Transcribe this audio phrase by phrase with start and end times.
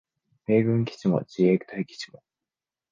[0.47, 2.23] 米軍基地も自衛隊基地も